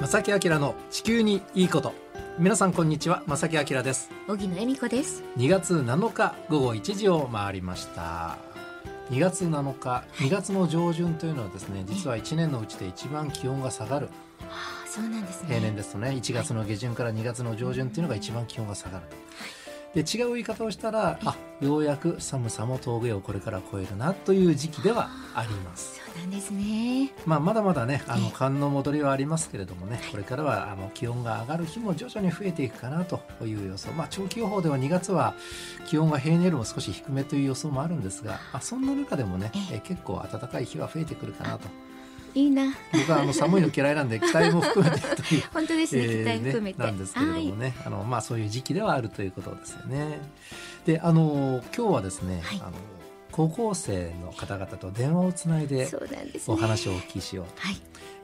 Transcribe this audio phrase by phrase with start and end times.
[0.00, 1.92] 正木明の地球にいいこと。
[2.38, 3.22] 皆さんこんにちは。
[3.26, 4.10] 正木明です。
[4.28, 5.22] 荻野恵美子です。
[5.36, 8.38] 2月7日午後1時を回りました。
[9.10, 14.08] 2月7日2月の上旬というのはですね実は1年のうちで一番気温が下がる。
[14.40, 15.48] ああそうなんですね。
[15.48, 19.04] 平年ですとね1月の下旬から2月の上旬というのが一番気温が下がる
[19.94, 26.00] と、で違う言い方をしたらあようやく寒さも峠をこれから越えるなという時期ではあります。
[26.04, 27.12] そうなんですね。
[27.26, 35.34] まあ、まだまだねあのええ寒の戻りはありますけれどもねこれからはあの気温が上がる日も徐々に増えていくかなという予想、まあ、長期予報では2月は
[35.86, 39.76] 気温が平年よりも少し低めという予想もあるんですが、まあ、そんな中でもね、ええ。
[39.76, 41.68] え結構暖かい日は増えてくるかなと。
[42.34, 42.72] いいな。
[42.92, 45.42] 僕はあの寒いの嫌いなんで 期待も含めてという。
[45.52, 50.18] 本当ですね、えー期待含めて、なんですけれどもね、あのまあそういう時期ではあるということですよね。
[50.84, 52.60] で、あの今日はですね、はい。
[52.60, 52.72] あの
[53.32, 55.88] 高校生の方々と電話をつないで
[56.48, 57.52] お話をお聞きしようと。
[57.60, 57.76] はい。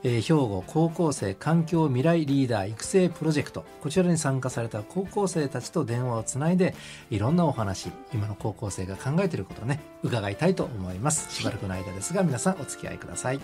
[0.03, 3.63] えー兵庫高校生環境未来リーダー育成プロジェクト。
[3.81, 6.75] こちらに参加された高校生たちと電話をつないで
[7.09, 11.33] いろんなお話今の高校生が考えていることをね伺いたいと思います。
[11.33, 13.39] しばらくの間ですが皆さんお付き合いください。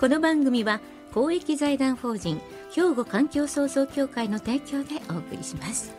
[0.00, 0.80] この番組は
[1.14, 2.40] 公益財団法人
[2.74, 5.92] 兵庫環境創造協会の提供でお送りします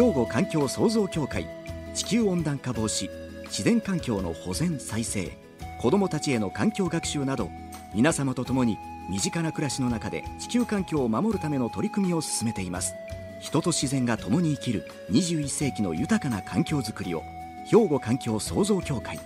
[0.00, 1.46] 兵庫環境創造協会
[1.94, 3.10] 地球温暖化防止
[3.48, 5.36] 自然環境の保全再生
[5.78, 7.50] 子どもたちへの環境学習など
[7.94, 8.78] 皆様と共に
[9.10, 12.94] 身近な暮らしの中で地球環境を守るための取り組みを進めています。
[13.42, 17.22] 人と自然が共に生きる21世紀の豊かな環境づくりを
[17.66, 19.18] 兵庫環境創造協会。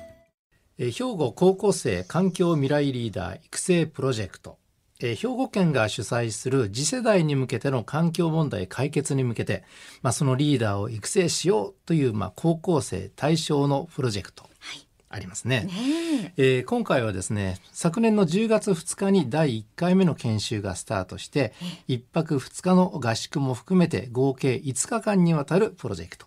[0.79, 4.59] え兵庫高校生環境未来リーダー育成プロジェクト。
[5.01, 9.65] えー兵庫県が主催する次世代に向けての環境問題解決に向けて、
[10.03, 15.65] まあ、そのリーダーを育成しようという、まあ、高校生対象のプロジェクトはいありますね。
[15.65, 21.53] ねえー今回はですね昨年の10月2日に第1回目の研修がスタートして
[21.89, 26.27] 1泊2日の合宿も含めて合計5日間にわたるプロジェクト。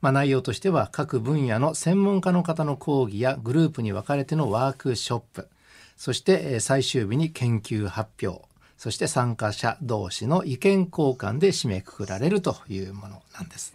[0.00, 5.48] まあ、内容としては各分野の専門家の方の講義やグループに分かれてのワークショップ
[5.96, 8.44] そしてえー最終日に研究発表。
[8.76, 13.74] そして参加者同士の意見交換で締めくくられるというものなんです。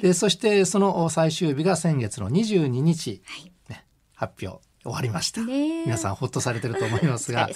[0.00, 3.52] でそしてその最終日が先月の22日、はい。
[3.68, 3.84] ね、
[4.14, 7.48] 発表終わりました、皆さんほっとされてると思います おが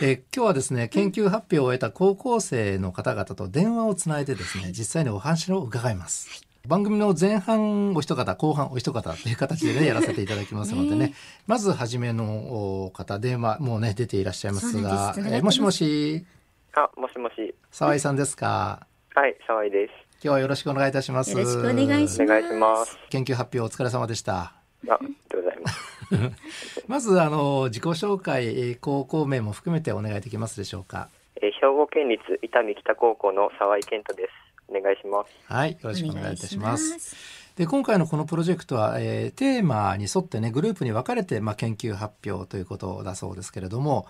[0.00, 11.14] えー今日はですね研究発表を終えた高校生の方々と電話をつないでですね、実際にお話を伺います、番組の前半お一方後半お一方という形でねやらせていただきますのでねね
[11.46, 16.26] まず初めのお方電話もうね出ていらっしゃいますがすえーもしもし？
[16.74, 17.54] あ、もしもし。
[17.72, 18.86] 沢井さんですか？
[19.14, 19.92] はい、沢井です。
[20.22, 22.98] 今日はよろしくお願いいたしますよろしくお願いしますお願いします。
[23.08, 24.52] 研究発表お疲れ様でしたあ、
[24.82, 24.98] ありが
[25.30, 26.84] とうございます。
[26.86, 31.08] まずあの自己紹介えー高校名も含めてお願いできますでしょうか？
[31.40, 34.47] えー兵庫県立伊丹北高校の沢井健人です。
[34.68, 35.52] お願いします。
[35.52, 37.16] はいよろしくお願いいたします。
[37.56, 44.06] で今回のこのプロジェクトは、えーテーマに沿ってねグループに分かれて、まあ、研究発表ということだそうですけれども、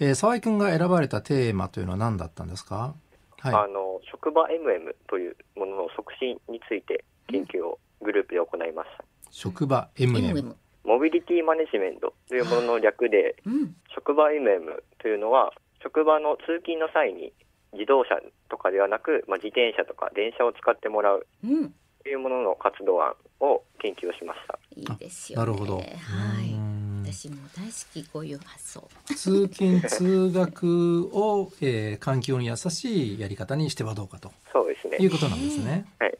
[0.00, 2.94] えー沢井くんが選ばれたテーマというのは何だったんですか？
[3.40, 3.54] はい。
[3.54, 9.04] あの、職場 MM というものの促進について研究をグループで行いました。
[9.30, 13.76] 職場 MM MM モビリティマネジメントというものの略で、うん。
[13.94, 15.52] 職場 MM というのは、
[15.82, 17.32] 職場の通勤の際に
[17.72, 24.58] 自動車とかではなく、まあ、自転車とか電車を使ってもらううんというものの活動案を研究をしました。
[24.76, 35.06] いいですよねなるほど、はういん私も大好きこういう発想通勤通学を、えー環境に優しいやり方にしてはどうかとそうですねい。
[35.06, 35.86] うことなんですね。
[35.98, 36.10] はい。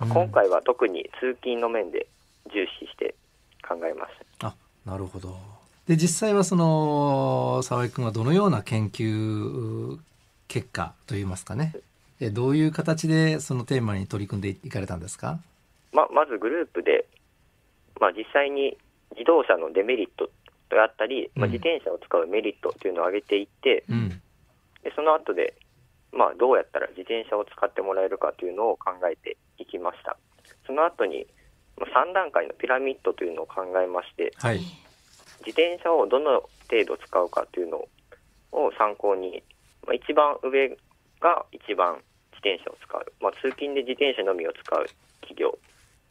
[0.00, 2.08] うん今回は特に通勤の面で
[2.52, 3.14] 重視して
[3.66, 4.48] 考えました。
[4.48, 4.54] あ
[4.84, 5.36] なるほど
[5.86, 9.98] で実際はその沢井君はどのような研究
[10.52, 11.74] 結果といいますかね。
[12.20, 15.40] えどういう形でそのテーマに取り組んでいかれたんですか？
[15.92, 17.06] ままずグループで、
[17.98, 18.76] まあ、実際に
[19.12, 20.28] 自動車のデメリット
[20.68, 24.08] であったり、まあ、うん自転車を使うメリットというのを挙げていって、うん。
[24.82, 25.54] でその後で、
[26.12, 30.18] まあ、どうやったら自転車を使ってもらえるかというのを考えていきました。
[30.66, 31.26] その後に、
[31.78, 34.58] まあ、3段階のピラミッドというのを考えまして、はい。
[35.46, 37.88] 自転車をどの程度使うかというの
[38.52, 39.42] を参考に、
[39.86, 40.68] まあ、一番上
[41.20, 41.98] が一番
[42.32, 44.86] 自転車を使う、まあ、通勤で自転車のみを使う
[45.20, 45.58] 企業。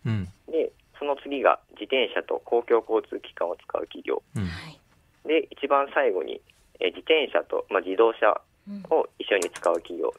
[0.05, 0.25] うん。
[0.47, 4.21] でその次が自転車と公共交通機関を使う企業。
[4.35, 4.45] うん。
[4.45, 4.79] はい。
[5.27, 6.41] で一番最後に
[6.79, 8.83] えー自転車と、まあ、自動車うん。
[8.89, 10.13] を一緒に使う企業。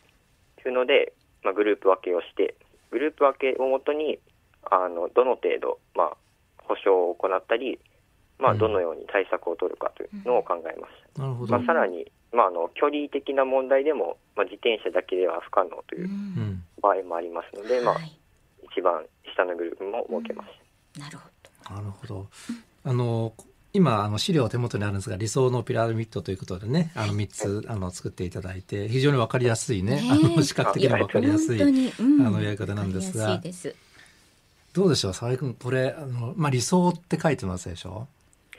[0.63, 1.13] というので、
[1.43, 2.55] まあ、グループ分けをして
[2.91, 4.19] グループ分けをもとに
[4.71, 6.17] あのどの程度、まあ、
[6.59, 7.79] 保証を行ったり、
[8.39, 8.59] まあ、うん。
[8.59, 11.23] どのように対策を取るかというのを考えました。
[11.23, 11.53] なるほど。
[11.53, 16.63] まあ、さらに、まあ、あの距離的な問題でも、まあ、自転車だけでは不可能といううん。
[16.81, 18.13] 場合もありますので、まあは、い。
[18.73, 20.49] 一番下のグループも設けまし
[20.95, 21.01] た。
[21.01, 21.29] なるほ
[21.69, 21.75] ど。
[21.75, 22.27] なるほど。
[22.85, 23.33] あの
[23.75, 31.65] 今あの資料手元にあるんですが理想のピラミッドということでねあの3つあの作っていただいて非常に分かりやすいねあの視覚的にも分かりやすいあ
[32.31, 33.41] のやり方なんですが。
[34.75, 38.09] どうでしょう沢井君これあの、まあ、理想って書いてますでしょ？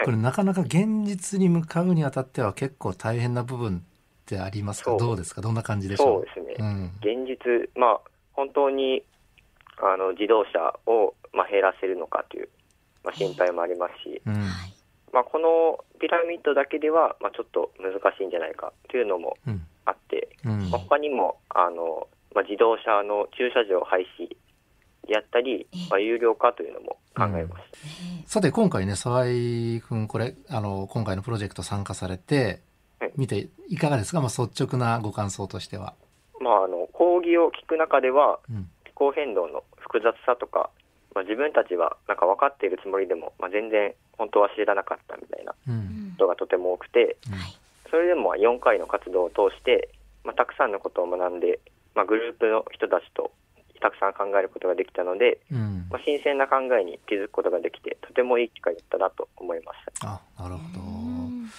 [0.06, 3.82] これなかなか現実に向かうにあたっては結構大変な部分っ
[4.26, 4.96] てありますか？
[4.98, 5.42] どうですか？
[5.42, 6.08] どんな感じでしょう？
[6.08, 6.86] そうですね、うん。
[7.02, 8.02] 現実、まあ、
[8.34, 9.04] 本当に
[9.82, 12.50] あの自動車を、まあ、減らせるのかという、
[13.04, 14.34] まあ、心配もありますし、うん。
[14.34, 14.74] はい。
[15.12, 19.62] まあ、このピラミッドだけでは、まあ、ちょっと難しいんじゃないかというのもうん。
[19.86, 20.70] あって、うん。
[20.72, 24.36] まあ、他にもあの、まあ、自動車の駐車場廃止
[25.08, 27.66] であったり、まあ、有料化というのも考えまし
[28.24, 28.28] た。
[28.28, 32.62] さて今回ね沢井君これあの今回のプロジェクト参加されて
[33.00, 33.12] はい。
[33.18, 35.94] 見ていかがですか、まあ、率直なご感想としては。
[36.40, 38.70] まあ、あの講義を聞く中ではうん。
[38.86, 40.70] 気候変動の複雑さとか、
[41.16, 46.14] まあ、自分たちはなんか分かっているつもりでも、まあ、全然本当は知らなかったみたいなうん。
[46.18, 47.58] ことがとても多くてうんはい。
[47.90, 49.90] それでも4回の活動を通して、
[50.24, 51.60] まあ、たくさんのことを学んで、
[51.96, 53.32] まあ、グループの人たちと
[53.84, 60.08] たくさん考えることができたので、うんまあ、新鮮な考えに気づくことができてとてもいい機会だったなと思いました。
[60.08, 60.80] あなるほど。
[60.80, 61.50] うん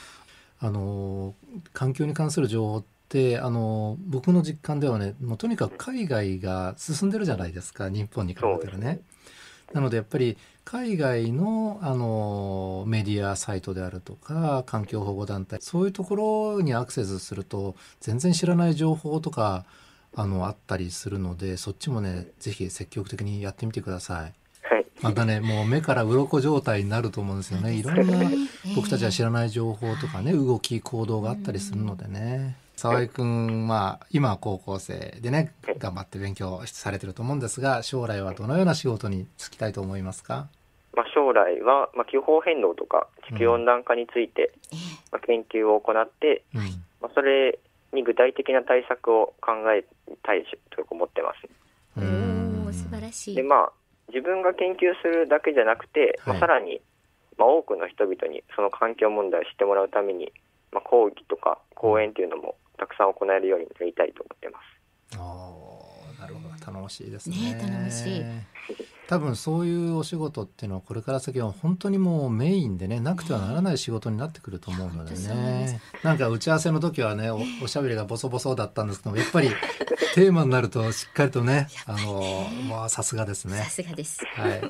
[0.60, 1.34] あの
[1.74, 9.00] 環境に関する情報ってあの僕の実感ではねもうとにかく海外が進んでるじゃないですか日本に比べたらね。
[9.74, 19.66] なのでやっぱり海外のあのメディアサイトであるとか環境保護団体そういうところにアクセスすると全然知らない情報とか
[20.16, 24.32] あのあったりするのでそっちもねぜひ積極的にやってみてください。
[24.74, 27.74] はい、またねもう目から鱗状態になると思うんですよね。
[27.74, 27.82] い。
[27.82, 28.30] ろんな
[28.76, 32.56] 僕たちは知らない情報とかね動き行動があったりするのでね。
[32.76, 40.48] 沢井君まあ今は高校生でね頑張って勉強されてると思うんですが将来はどのような仕事に就きたいと思いますか？
[40.96, 44.52] まあ、将来は、まあ、気候変動とか地球温暖化について、
[45.10, 46.60] まあ、研究を行って、うん。
[47.02, 47.58] まあ、それ
[47.94, 49.84] に具体的な対策を考え
[50.22, 51.64] たいと思ってます。
[52.74, 53.72] 素晴らしいでまあ
[54.08, 56.80] 自分が研究するだけじゃなくて、まあ、はいさらに、
[57.38, 60.32] まあ、多くの人々にその環境問題を知ってもらうために、
[60.72, 65.18] まあ、講義とか講演というのもたくさん行えるようになりたいと思ってます。
[65.18, 66.54] あーなるほど。
[66.64, 67.54] 頼もしいですね。
[67.54, 68.22] ね頼もしい。
[69.06, 75.80] 多分そういうお仕事っていうのはこれから先は本当にもうメインでねなくてはならない仕事になってくると思うのでね。
[76.02, 79.50] なんか打ち合わせの時はねお おしゃべりがボソボソだったんですけどもやっぱり
[80.14, 83.58] テーマになるとしっかりとねあのもうさすがですね。
[83.58, 84.24] さすがです。
[84.24, 84.62] はい。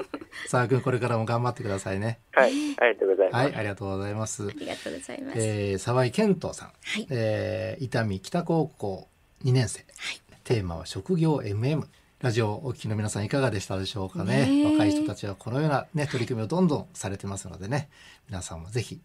[0.48, 2.18] 沢井君これからも頑張ってくださいね。
[2.32, 3.44] はい、ありがとうございます。
[3.44, 4.48] はいありがとうございます。
[4.48, 7.06] ありがとうございます、えー、沢井健人さん、はい。
[7.10, 9.08] えー伊丹北高校
[9.44, 9.84] 2年生、
[10.44, 11.84] テーマは職業 MM
[12.20, 14.64] ラジオをお聞きの皆さんいかがでしたでしょうかね。
[14.72, 17.88] 若い人たちはこのような、ね、取り組みをどんどんされてますのでね。
[18.28, 19.00] 皆さんもぜひ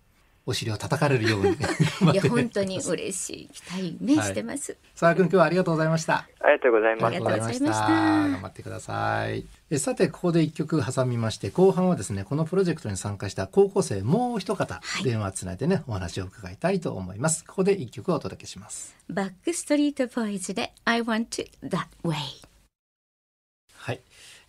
[0.49, 1.51] お尻を叩かれるように
[2.11, 3.49] いや 本当に嬉しい。
[3.49, 4.27] 期待ね、はい。
[4.27, 4.75] してます。
[4.95, 6.27] 沢井君今日はありがとうございました。
[6.39, 7.11] ありがとうございま
[7.53, 7.67] した。
[7.67, 9.45] 頑張ってください。
[9.69, 17.45] えさてここで一曲挟みまして後半はですねこのプロジェクトに参加した高校生もう一方、電話つないでねお話を伺いたいと思います。
[17.45, 18.95] ここで一曲をお届けします。
[19.07, 22.41] バックストリートボーイズで I want to that way はい、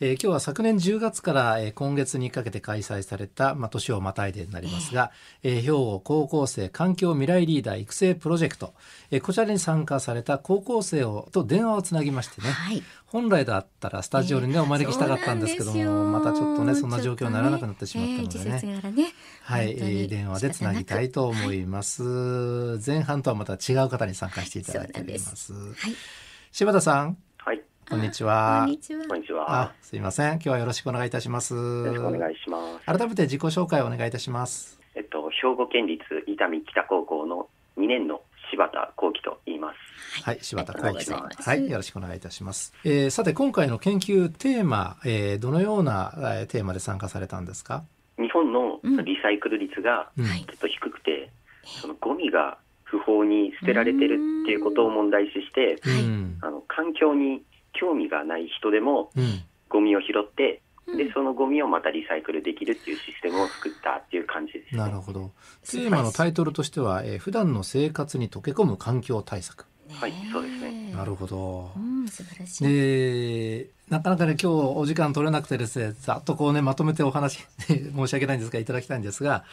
[0.03, 5.61] えー今日は昨年10月から、えー今月にかけて開催された、まあ、年をまたいでになりますが、えー。
[5.61, 8.73] 兵庫高校生環境未来リーダー育成プロジェクト、
[9.11, 12.83] えーこちらに参加された高校生をと電話をつなぎましてね、はい。
[13.05, 18.93] 本来だったらスタジオにね、えーお招きしたかったんですけどもまたちょっとねそんな状況にならなくなってしまったのでね。
[18.93, 19.13] ね。
[19.43, 22.03] はい、えー電話でつなぎたいと思います。
[22.85, 25.53] 前半とはまた違う方に参加していただいております。
[25.53, 25.95] はい。
[26.53, 27.17] 柴田さん、はい、
[27.91, 28.71] こんにちこはん。
[28.71, 30.35] にちはこんにちはあ。、すいません。
[30.35, 31.55] 今日はよろしくお願いいたします。
[31.55, 32.87] よよろしくお願いします。
[32.87, 34.79] 改めて自己紹介をお願いいたします。
[34.95, 40.23] えっと、兵庫県立伊丹北高校の2年の柴田幸喜と言います。
[40.25, 41.29] はい、柴田幸喜さん。
[41.29, 42.73] はい、よろしくお願いいたします。
[42.85, 47.83] えーさて、今回の研究テーマ、えーどのような、えーテーマで参加されたんですか？
[48.19, 51.31] 日本のうんリサイクル率がちょっと低くて、
[51.65, 55.81] そのゴミが不法に捨てられてるっていうことを問題視して。
[56.43, 57.43] あの環境に
[57.81, 59.43] 興味がない人でもうん。
[59.69, 65.31] ゴミを拾って、うんでそのゴミをまたリサイクルできるっていうシステムを作ったっていう感じです、なるほど。
[65.71, 69.67] テーマのタイトルとしては、えー普段の生活に溶け込む環境対策。
[69.93, 71.79] はいそうですねなるほどう。
[71.79, 79.45] ん素晴らしいでなかなかね今日お時間取れなくてですねざっとこうねまとめてお話 申し訳ないんですがいただきたいんですが、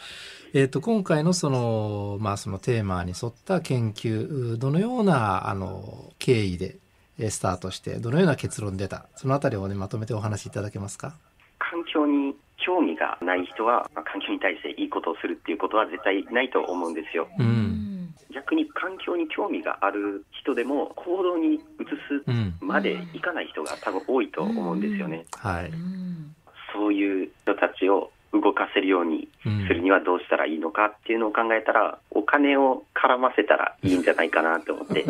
[0.54, 6.78] えっと今回のそのまあそのテーマに沿った研究どのようなあの経緯でえ
[7.30, 9.06] スタートしてどのような結論出た？
[9.16, 11.14] そのあたりをねまとめてお話しいただけますか？
[11.58, 12.34] 環境に
[12.64, 17.28] 興味がない人は、まあ環境に対していいことをするっていうことは絶対ないと思うんですよ。
[17.38, 25.24] ううんん逆に環境に興味がある人でも行動に移すうんまでいかない人が多分多いと思うんですよね。
[25.32, 25.70] はい。
[25.70, 26.34] うん
[26.74, 35.04] そういう人たちを動かせるようにうんするにはどうしたらいいのかっていうのを考えたら、お金を絡ませたらいいんじゃないかなと思って、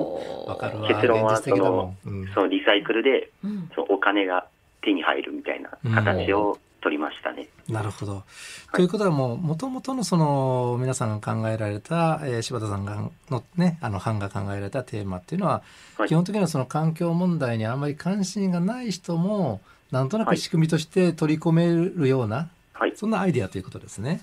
[0.47, 0.89] わかるわ。
[0.89, 2.09] 結論は現実的だもん。
[2.11, 4.47] うんそのリサイクルでうんそのお金が
[4.83, 7.49] 手に入るみたいな形を取りましたね。
[7.69, 8.25] なるほど。
[8.73, 15.63] ということはもう、もともとのその、皆さんが考えられた、えー柴田さんがのね、あの、班が考えられたテーマっていうのは、
[15.97, 24.21] はい基本的にはその環境問題にあまり関心がない人も、なんとなく仕組みとして取り込めるような、はい、そんなアイデアということですね。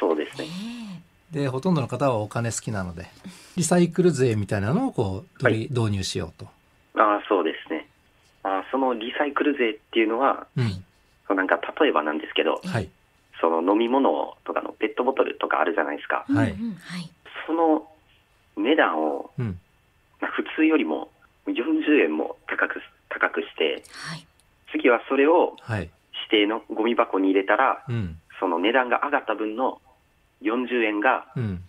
[0.00, 0.46] そうですね。
[1.32, 3.06] で、ほとんどの方はお金好きなので、
[3.56, 6.44] リサイクル税みたいなのをこう、取り、導入しようと。
[7.00, 7.88] ああ、そうですね。
[8.44, 10.84] ああそのリサイクル税っていうのは、うん。
[11.26, 12.90] そうなんか例えばなんですけど、はい。
[13.40, 16.24] その飲み物とかのペットボトルとかあるじゃないですか。
[16.28, 16.54] はい
[17.46, 17.88] その
[18.56, 19.58] 値段をうん。
[20.20, 21.08] まあ普通よりも
[21.46, 24.26] 40円も高く高くして、はい
[24.70, 25.90] 次はそれをはい。
[26.30, 28.18] 指定のゴミ箱に入れたら、うん。
[28.38, 29.80] その値段が上がった分の
[30.42, 31.42] 40円がうん。
[31.42, 31.62] うん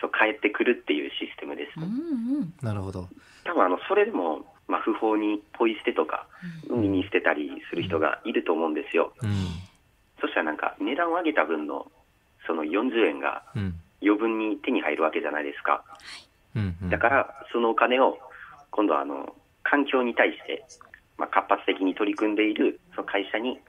[0.00, 1.78] そう返ってくるっていうシステムです。
[1.78, 1.86] うんう
[2.42, 3.08] んなるほど。
[3.44, 6.26] 多分あのそれでも、まあ、不法にポイ捨てとか
[6.68, 9.12] 海に捨てたりする人がいると思うんですよ。
[9.22, 9.30] うん。
[10.20, 11.86] そしたらなんか値段を上げた分の
[12.48, 13.74] その40円がうん。
[14.02, 15.84] 余分に手に入るわけじゃないですか。
[16.90, 18.18] だからそのお金を
[18.72, 20.64] 今度はあの環境に対して、
[21.16, 23.60] まあ、活発的に取り組んでいるその会社に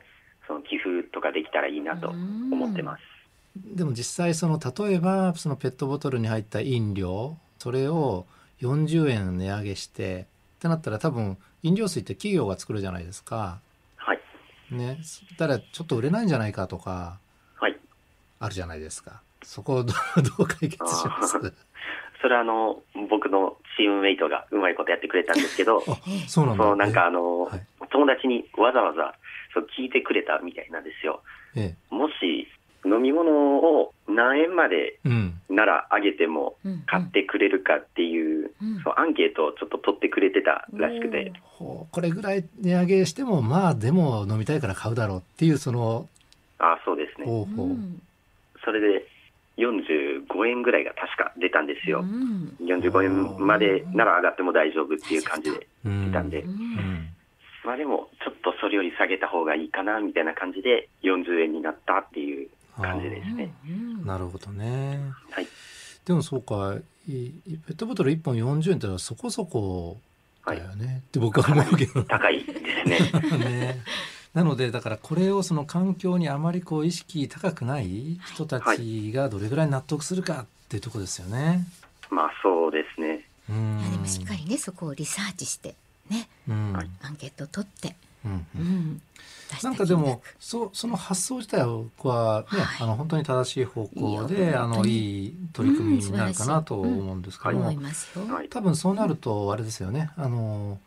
[0.47, 3.12] その寄付とかできたらいいなと思ってます。
[3.55, 8.25] でも実際その例えばそのペットボトルに入った飲料それを
[8.61, 10.21] 40円値上げして
[10.57, 13.59] ってなったら多分飲料水って企業が作るじゃないですか。
[13.97, 14.19] はい。
[14.71, 14.97] ね。
[15.03, 17.19] そしたらちょっと売れないんじゃないかとか
[17.59, 17.77] はい。
[18.39, 19.21] あるじゃないですか。
[19.43, 21.37] そこをどう どう解決します？
[21.37, 21.41] あ
[22.21, 26.63] それはあの僕のチームメイトがうまいことやってくれたんですけど、 あそうなんだ。
[26.63, 29.13] そうなんかあの、はい友達にわざわざ
[29.53, 31.21] そう聞いてくれたみたいなんですよ。
[31.55, 31.93] ええ。
[31.93, 32.47] もし
[32.85, 35.33] 飲み物を何円までうん。
[35.49, 46.07] ならあげてもうん買ってくれるかっていう、うんそうアンケートをちょっと取ってくれてたらしくて、これぐらい値上げしてもまあでも飲みたいから買うだろうっていうその
[46.57, 47.27] あそうですね。
[47.27, 47.63] 方法。
[47.65, 48.01] うん
[48.65, 49.05] それで
[49.57, 51.99] 45円ぐらいが確か出たんですよ。
[51.99, 57.09] うん45円までなら上がっても大丈夫っていう感じでうん出たんで、ううんん。
[57.63, 62.49] まあでもちょっとそれより下げた方がいいかなみたいな感じで40円になったっていう
[62.81, 63.53] 感じですね。
[63.65, 64.99] うんなるほどね。
[65.31, 65.47] はい。
[66.05, 66.75] でもそうか、
[67.07, 67.33] いい
[67.65, 69.97] ペットボトル1本40円ってのはそこそこ
[70.45, 73.37] だよね、って僕は思うけど高いですね。
[73.39, 73.81] ね。
[74.33, 81.65] なのでだからこれをその環境にあまりこう意識高くない人たちがどれぐらい納得するかっていうところですよね。
[82.09, 83.25] まあそうですね。
[83.49, 85.75] うんいやでもしっかりねそこをリサーチして
[86.09, 89.01] ねうんはいアンケートを取って、うんううん
[89.61, 92.43] なんかでもそその発想自体はね、は
[92.79, 98.25] いあの本当に正しい方向いであのいい取り組みになるかなとうん思うんですけども、思いますよ。
[98.25, 98.49] はい。
[98.49, 100.79] 多分そうなるとあれですよねあの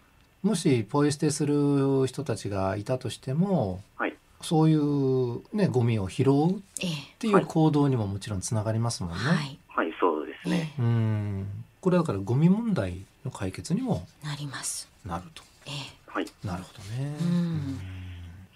[0.43, 4.15] もしポイ捨てする人たちがいたとしてもはい。
[4.43, 6.87] そういうねゴミを拾うっえ
[7.19, 9.19] ていう行動にももちろんつながりますもんね。
[9.25, 9.59] えはい。
[9.69, 10.75] はい、そうですね。
[10.79, 11.47] えうん
[11.81, 14.89] これだからゴミ問題の解決にもえなります。
[15.05, 15.43] なると。
[15.67, 15.71] え
[16.07, 16.27] はい。
[16.45, 17.17] なるほどね。
[17.21, 17.81] うん。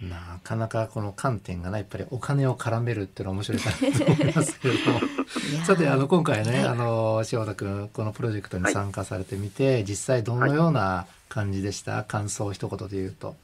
[0.02, 0.08] うん。
[0.08, 5.00] なかなかこの観点がねやっぱりお金を絡めるっていうのは面白いかなと思いますけれども。
[5.66, 6.64] さてあの今回ね、はい。
[6.68, 13.36] あの塩田君このプロジェクトに参加されてみて、実際どのような感じでした、感想を一言で言うと。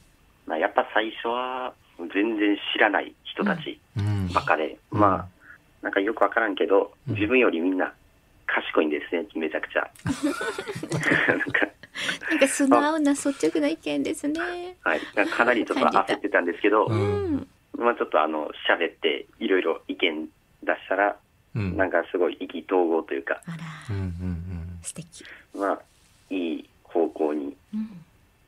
[0.46, 4.28] まあやっぱ最初は全然知らない人たちうん。
[4.32, 5.00] ばっかで、うん。
[5.00, 5.26] まあ、
[5.82, 7.14] なんかよくわからんけど、うん。
[7.14, 7.92] 自分よりみんな
[8.46, 9.90] 賢いんですね、めちゃくちゃ。
[11.28, 11.68] なんか、
[12.30, 14.76] なんか素直な率直な意見ですね。
[14.82, 15.00] はい。
[15.28, 16.88] かなりちょっと焦ってたんですけど。
[17.78, 20.26] まあちょっとあの、喋っていろいろ意見
[20.62, 21.16] 出したら、
[21.54, 25.24] うんなんかすごい意気投合というか、あらうんうん素敵。
[25.54, 25.80] まあ、
[26.30, 28.04] いい方向にうん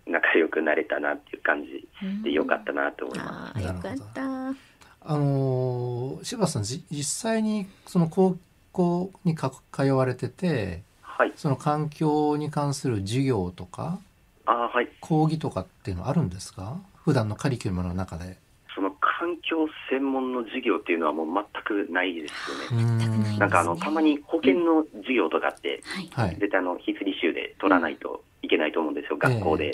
[0.06, 4.22] 仲良くなれたなっていう感じうんでよかったなと思いまああよかった。
[4.26, 4.58] うん
[5.00, 8.36] あのー柴田さんじ実際にその高
[8.78, 11.06] 校にか通われててす。
[11.20, 11.32] はい。
[11.34, 13.98] その環境に関する授業とか
[14.46, 14.88] あーはい。
[15.00, 16.76] 講義とかっていうのはあるんですか？
[17.04, 18.36] 普段のカリキュラムの中で。
[18.74, 22.32] その環境専門の授業っていうのはもう全くないです
[22.72, 23.36] よね。
[23.38, 25.82] なんかあの、たまに保険の授業とかって、
[26.14, 26.36] はいはい。
[26.36, 29.66] 絶対あの、必理習で取らないといけないと思うんですよ、学校で。
[29.66, 29.72] ええ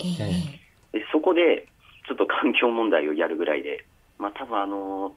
[0.93, 1.67] えでそこで、
[2.07, 3.85] ちょっと環境問題をやるぐらいで、
[4.17, 5.13] まあ多分あの、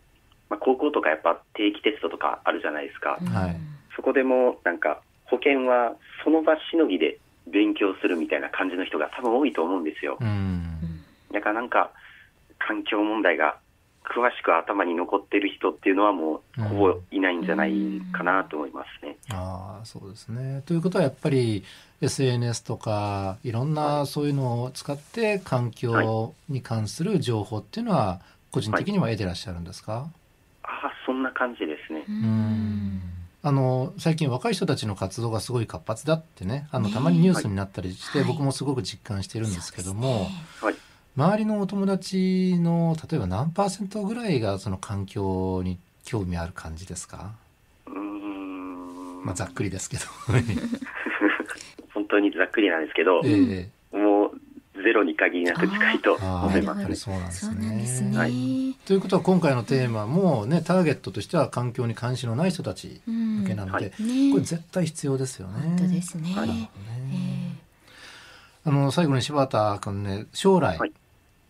[0.50, 3.18] まあ高校とかやっぱ定期テストとかあるじゃないですか。
[3.32, 3.56] はい
[3.98, 10.24] そこでもなんか保険はその場しのぎで勉強するみたいな感じの人が多分多いと思うんですよう。
[10.24, 10.26] ん。
[10.26, 11.90] うんだからなんか
[12.58, 13.58] 環境問題が
[14.02, 17.72] 詳しく頭に残ってる人っていうのはもうほぼいないんじゃない
[18.12, 19.16] かなと思いますね。
[19.30, 20.62] ああそうですね。
[20.64, 21.64] ということはやっぱり
[22.00, 30.08] SNS とかいろんなそういうのを使って環境に関する情報っていうのは個人的には得てらっしゃるんですか、
[30.62, 32.04] ああ、そんな感じですね。
[32.08, 33.17] ううんん
[33.48, 40.28] あの最近若い人たちの活動がすごい活発だってねあのたまにニュースになったりして、はい僕もすごく実感してるんですけども。
[41.16, 47.32] 周りのお友達の例えば何パーセントぐらいがその環境に興味ある感じですか、
[47.86, 49.24] うーん。
[49.24, 50.04] まあ、ざっくりですけど。
[51.92, 53.72] 本当にざっくりなんですけど、ええもう
[54.88, 56.82] ゼロに限りなく近いとああ思いますね。
[56.82, 56.96] やっぱり。
[56.96, 58.16] そうなんですね。
[58.16, 58.74] はい。
[58.86, 63.42] ということは今回のテーマもねターゲットとしては環境に関心のない人たちうん。
[63.42, 64.02] 向けなので、はい。
[64.02, 65.60] ねこれ絶対必要ですよね。
[65.62, 66.46] 本当ですね、はい。
[66.46, 66.70] なるほど
[67.12, 67.12] え。
[67.12, 67.58] ね
[68.64, 70.92] あの最後に柴田君ね将来、はい。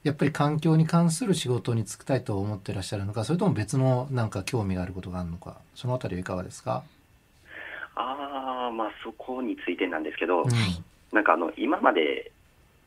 [0.03, 6.83] やっぱり環境に関する仕事に就きたいと思ってらっしゃるのかそれとも別のなんか興味があることがあるのかそのあたりはいかがですか、
[7.95, 10.51] ああ、まあそこについてなんですけど、うん。
[10.51, 10.83] はい。
[11.13, 12.31] なんかあの、今まで、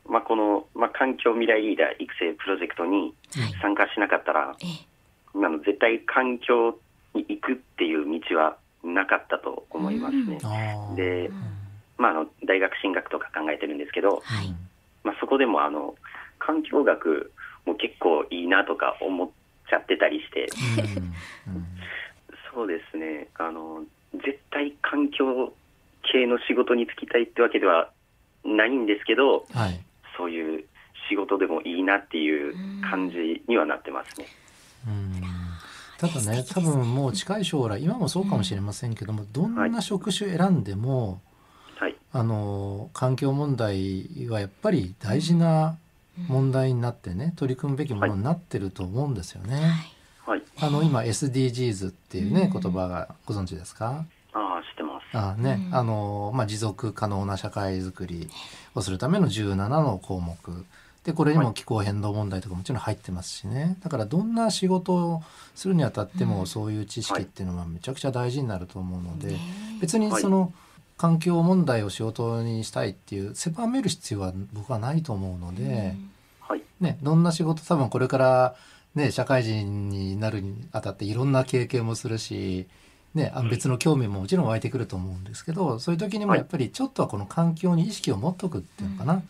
[0.08, 3.54] まあこの、まあ環境未来リーダー育成プロジェクトにはい。
[3.62, 4.92] 参加しなかったら、ええ。
[5.34, 6.78] あの絶対環境
[7.14, 10.40] に行くっていう道はなかったと思いますね。
[10.96, 11.36] でうん。
[11.98, 14.54] まああの、大学進学とか考えてるんですけど、はい。
[15.04, 15.96] まあそこでもあの、
[16.40, 17.32] 環境学
[17.66, 19.30] も結構いいなとか思っ
[19.70, 20.48] ちゃってたりして、
[21.48, 21.66] う んうん。
[22.54, 23.84] そうですね、あの、
[24.14, 25.54] 絶対環境
[26.12, 27.90] 系の仕事に就きたいってわけでは
[28.44, 29.80] ないんですけど、はい
[30.18, 30.64] そういう
[31.10, 34.28] 仕事でもいいなっていう感じにはなってますね。
[34.88, 35.22] うん
[35.98, 41.22] ただね多分もう近い将来今もそうかもしれませんけども、どんな職種選んでも、
[41.78, 41.96] はい。
[42.12, 45.78] あの環境問題はやっぱり大事な
[46.28, 49.74] 問題になってね取り組むべきものになってると思うんですよね。
[50.26, 50.42] はい。
[50.60, 54.06] あの今 SDGs っていうね、うん言葉がご存知ですか？
[55.14, 55.76] あね、うん。
[55.76, 58.30] あのまあ、持続可能な社会づくり
[58.76, 60.66] をするための17の項目。
[61.04, 63.76] でこれにも気候変動問題とかもちろん入ってますしね。
[63.84, 65.24] だからどんな仕事を
[65.56, 66.48] するにあたってもうん。
[66.48, 69.40] そういう知識っていうのはめちゃくちゃ大事になると思うので、ね
[69.82, 70.54] 別にその
[70.98, 75.96] 環境問題を仕事にしたいっていう狭める必要は僕はないと思うので、
[76.40, 76.62] はい。
[76.80, 78.56] ね、どんな仕事多分これから、
[78.94, 82.68] ね、社会人になるにあたっていろんな経験もするし、
[83.14, 89.22] ね、あ別の興味ももちろん湧いてくると思うんですけどそういう時にもはいやっぱりちょっとはこの環境に意識を持っとくっていうのかな、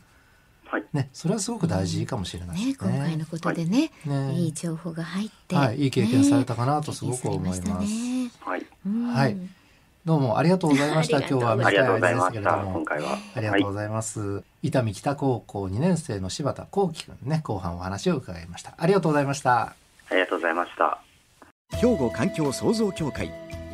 [0.72, 0.86] はい。
[0.94, 2.92] ね、それはすごく大事かもしれないねですね。
[2.94, 7.62] 今回のことでね、ねいい情報が入って、はい、いい経験されたかなとすごく思います。
[7.62, 8.66] ねはい。
[8.86, 9.38] うんはい
[10.04, 11.20] どうもありがとうございました。
[11.28, 12.32] 今日はありがとうござい短い間ですました。
[12.32, 12.86] けれども今。
[12.86, 13.18] 回は。
[13.36, 14.44] ありがとうございます。
[14.64, 18.74] 伊丹北高校2年生の柴田幸輝くんね、後半お話を伺いました。
[18.78, 19.62] ありがとうございました。
[19.62, 19.76] あ
[20.10, 21.02] りがとうございました。
[21.78, 23.32] 兵庫環境創造協会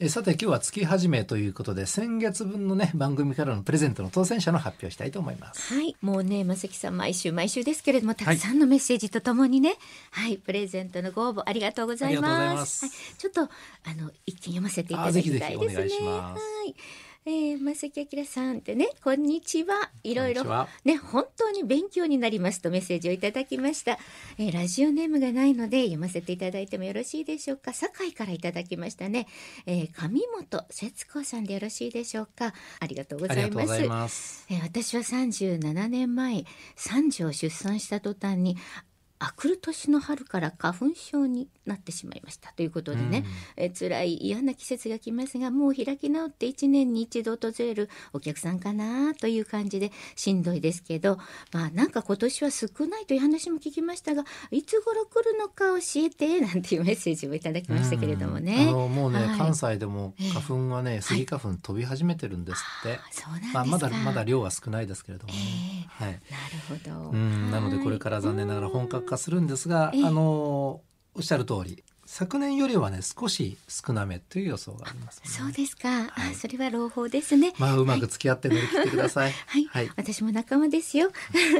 [0.00, 5.72] えさて今日は月始めということで先月分のね番組からのプレゼントの当選者の発表したいと思います。
[5.72, 9.76] はい、もうね、まさきさん、毎週毎週ですけれども、たくさんのメッセージとともにね。
[10.10, 12.26] はい、プレゼントのご応募ありがとうございます。
[12.26, 16.08] ありがとうございますはい、ちょっと、あの、一気に読ませていただきたいですね。
[16.08, 16.74] はい。
[17.26, 19.90] えー、まさきあきらさんってね、こんにちは。
[20.02, 20.44] いろいろ
[20.84, 23.98] ね、本当に勉強になりますとメッセージをいただきました。
[24.36, 27.72] えー、ラジオネームがないので読ませていただいてもよろしいでしょうか。
[27.72, 29.26] 堺からいただきましたね。
[29.64, 32.52] えー、上本節子さんでよろしいでしょうか。
[32.78, 33.88] ありがとうございますありがとうござい。
[33.88, 34.44] ます。
[34.50, 36.44] えー私は37年前
[36.76, 38.58] 三女を出産した途端に
[39.26, 42.52] あ来る年の春から花粉症になってしまいました。
[42.52, 43.24] ということでね、
[43.56, 51.18] え辛い嫌な季節が来ますがもう開き直って1年に一度訪れるお客さんかなという感じでしんどいですけど。
[51.52, 58.66] まあなんか今年は少ないという話も聞きましたがいつ頃来るのか教えてなんていうメッセージをいただきましたけれどもね。
[58.68, 59.38] あのもうね、はい。
[59.38, 62.98] 関西でも花粉はね、スギ花粉飛び始めてるんですって。
[63.52, 65.38] まあまだまだ量は少ないですけれどもね。
[65.88, 66.08] はい。
[66.10, 66.22] なる
[66.68, 67.10] ほど。
[67.10, 70.04] うん、なのでこれから残念ながら本格化するんですが、ええ。
[70.04, 70.80] あの
[71.14, 75.28] おっしゃる通り昨年よりはね少し少なめという予想があります、ね。
[75.28, 77.52] そうですか、はいあそれは朗報ですね。
[77.58, 79.32] まあうまく付き合って乗り切ってください。
[79.46, 79.90] はい、はい。
[79.96, 81.10] 私も仲間ですよ。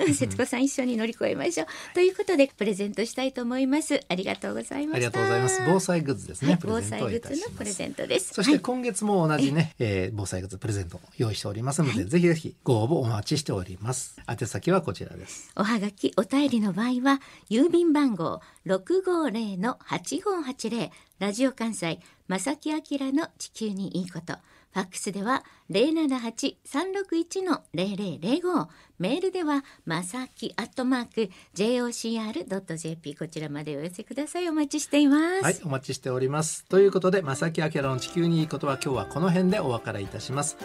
[0.07, 1.67] 節子さん一緒に乗り越えましょう。
[1.95, 4.01] ということでプレゼントしたいと思います。
[4.09, 5.07] ありがとうございました。
[5.09, 5.63] ありがとうございます。
[5.67, 6.53] 防災グッズですね。
[6.53, 7.41] はい、防災グッズ。
[7.41, 8.35] のプレゼントです。
[8.35, 14.17] そしてはい今月も同じね、えー防災グッズプレゼントを用意しておりますので、ぜひぜひご応募お待ちしております。
[14.29, 15.51] 宛先はこちらです。
[15.57, 24.35] おはがきお便りの場合は郵便番号六五零の八五八零ラジオ関西正木明の地球にいいこと。
[24.73, 28.69] ファックスでは零七八三六一の零零零五
[28.99, 35.45] メールではまさきアットマーク jocr ドット jp こちらまでお寄せくださいお待ちしています。
[35.45, 36.65] はい、お待ちしております。
[36.65, 40.57] ということで、正木明の地球にいいことは今日はこの辺でお別れいたします。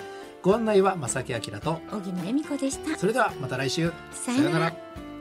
[0.41, 2.97] ご案内は正木明と、小木野恵美子でした。
[2.97, 3.91] それではまた来週。
[4.11, 5.08] さよなら